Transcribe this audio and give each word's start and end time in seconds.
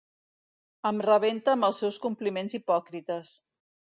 Em 0.89 1.01
rebenta 1.07 1.53
amb 1.53 1.67
els 1.69 1.83
seus 1.85 2.01
compliments 2.07 2.57
hipòcrites. 2.61 3.37